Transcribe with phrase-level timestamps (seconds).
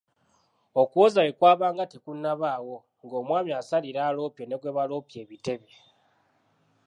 [0.81, 5.69] "Okuwoza bwe kwabanga tekunnaabaawo, ng’omwami asalira aloopye ne gwe baloopye ebitebe."